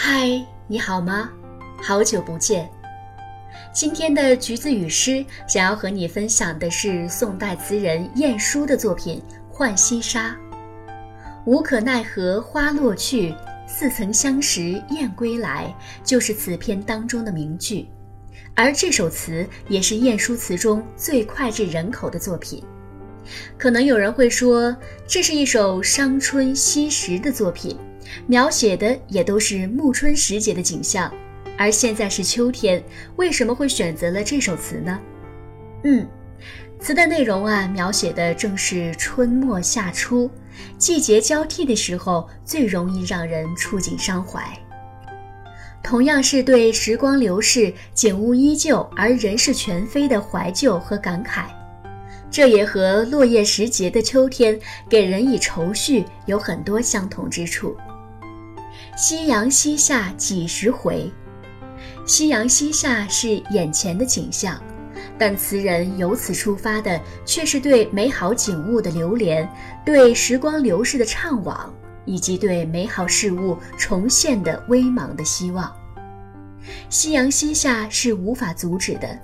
[0.00, 0.30] 嗨，
[0.68, 1.28] 你好吗？
[1.82, 2.70] 好久不见。
[3.74, 9.20] 今天的橘子语诗想要和你分享的是宋代词人晏殊的作品
[9.52, 10.30] 《浣溪沙》。
[11.46, 13.34] 无可奈何花落去，
[13.66, 15.74] 似曾相识燕归来，
[16.04, 17.88] 就是此篇当中的名句。
[18.54, 22.62] 而这首词也是晏殊词中最脍炙人口的作品。
[23.58, 24.74] 可能有人会说，
[25.08, 27.76] 这是一首伤春惜时的作品。
[28.26, 31.12] 描写的也都是暮春时节的景象，
[31.56, 32.82] 而现在是秋天，
[33.16, 34.98] 为什么会选择了这首词呢？
[35.84, 36.06] 嗯，
[36.80, 40.30] 词的内容啊，描写的正是春末夏初，
[40.76, 44.42] 季节交替的时候，最容易让人触景伤怀。
[45.80, 51.44] 同样是对时光流逝、景物依旧而人事全非的怀旧和感慨，
[52.30, 57.76] 这也和落叶时节的秋天给人以愁绪有很多相同之处。
[58.98, 61.08] 夕阳西下几时回？
[62.04, 64.60] 夕阳西下是眼前的景象，
[65.16, 69.48] 但词人由此出发的却是对美好景物的流连，
[69.86, 71.70] 对时光流逝的怅惘，
[72.06, 75.72] 以及对美好事物重现的微茫的希望。
[76.88, 79.16] 夕阳西下是无法阻止的，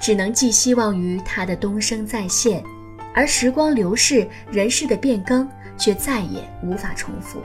[0.00, 2.64] 只能寄希望于它的东升再现，
[3.14, 7.40] 而时光流逝，人世的变更却再也无法重复。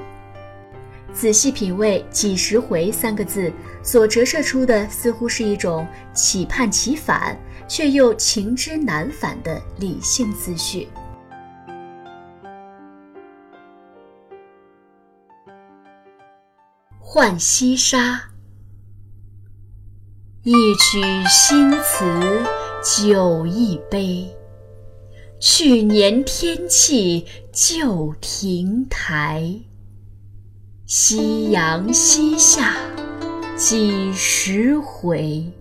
[1.15, 10.89] 仔细品味“几时回”三个字所折射出的，似乎是一种企盼其反，却又情之难返的理性思绪。
[17.17, 18.15] 《浣溪沙》
[20.43, 22.43] 一曲新词
[22.83, 24.29] 酒一杯，
[25.39, 29.61] 去年天气旧亭台。
[30.85, 32.75] 夕阳西下，
[33.55, 35.51] 几时回？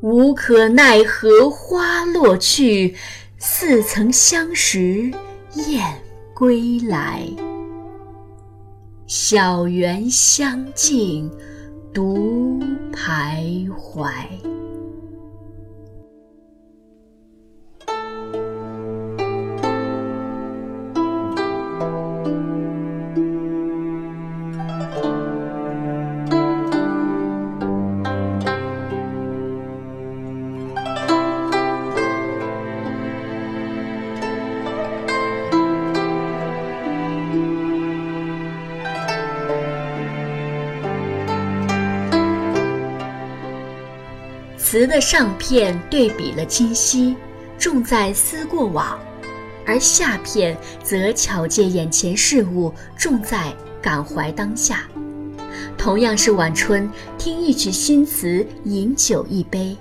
[0.00, 2.96] 无可奈何花落去，
[3.36, 5.12] 似曾相识
[5.68, 6.00] 燕
[6.34, 7.28] 归来。
[9.06, 11.30] 小园香径
[11.92, 12.58] 独
[12.90, 14.14] 徘徊。
[44.78, 47.16] 词的上片对比了今昔，
[47.58, 48.96] 重在思过往；
[49.66, 53.52] 而下片则巧借眼前事物，重在
[53.82, 54.84] 感怀当下。
[55.76, 56.88] 同样是晚春，
[57.18, 59.76] 听一曲新词，饮酒一杯，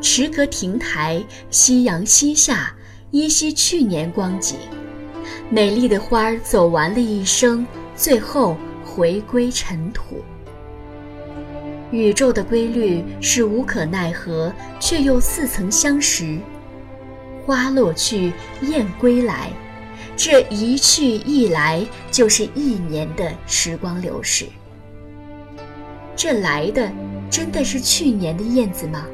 [0.00, 2.72] 池阁亭台，夕阳西下，
[3.10, 4.56] 依稀去年光景。
[5.50, 7.66] 美丽的花儿走完了一生，
[7.96, 10.22] 最后回归尘土。
[11.90, 16.38] 宇宙的规律是无可奈何，却又似曾相识。
[17.46, 19.50] 花落去，燕归来，
[20.14, 24.44] 这一去一来，就是一年的时光流逝。
[26.14, 26.90] 这来的
[27.30, 29.06] 真的是去年的燕子吗？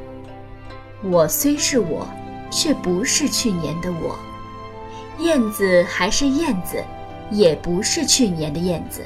[1.03, 2.05] 我虽是我，
[2.51, 4.17] 却不是去年的我。
[5.19, 6.83] 燕子还是燕子，
[7.31, 9.01] 也不是去年的燕子。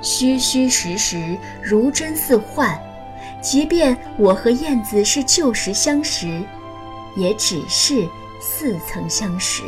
[0.00, 2.78] 虚虚实实，如真似幻。
[3.40, 6.42] 即便我和燕子是旧时相识，
[7.16, 8.06] 也只是
[8.40, 9.62] 似曾相识。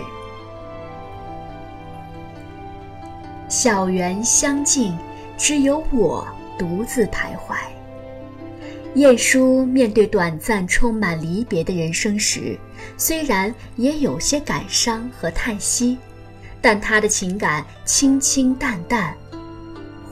[3.49, 4.97] 小园香径，
[5.37, 6.27] 只有我
[6.59, 7.57] 独自徘徊。
[8.95, 12.59] 晏殊面对短暂、充满离别的人生时，
[12.97, 15.97] 虽然也有些感伤和叹息，
[16.61, 19.15] 但他的情感清清淡淡。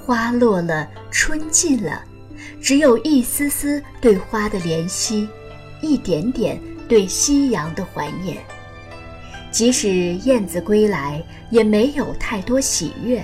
[0.09, 2.03] 花落了，春尽了，
[2.63, 5.29] 只有一丝丝对花的怜惜，
[5.83, 6.59] 一点点
[6.89, 8.39] 对夕阳的怀念。
[9.51, 13.23] 即使燕子归来，也没有太多喜悦。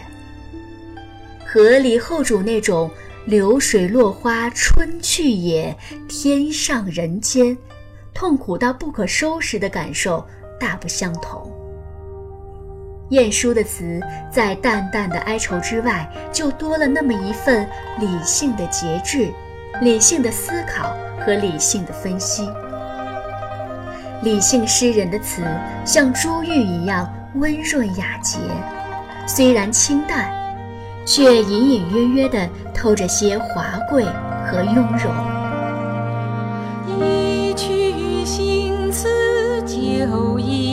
[1.46, 2.90] 和李后主那种
[3.24, 5.74] “流水落花春去也，
[6.06, 7.56] 天上人间”，
[8.12, 10.22] 痛苦到不可收拾的感受
[10.60, 11.50] 大不相同。
[13.10, 17.68] 晏殊的词在淡淡的哀愁之外，就多了那么一份
[18.00, 19.30] 理性的节制、
[19.82, 22.48] 理性的思考和理性的分析。
[24.22, 25.42] 理性诗人的词
[25.84, 28.38] 像珠玉一样温润雅洁，
[29.26, 30.32] 虽然清淡，
[31.04, 34.02] 却隐隐约约地透着些华贵
[34.46, 35.12] 和雍容。
[36.98, 39.08] 一曲新词
[39.66, 40.63] 酒一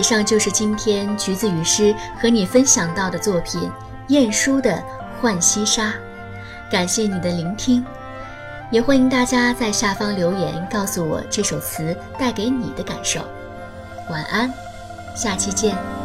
[0.00, 3.70] 以上就是今天橘子与诗和你分享到的作品
[4.08, 4.72] 晏殊的
[5.20, 5.88] 《浣溪沙》，
[6.72, 7.84] 感谢你的聆听，
[8.70, 13.20] 也欢迎大家在下方留言告诉我这首词带给你的感受。
[14.08, 14.50] 晚安，
[15.14, 15.99] 下期见。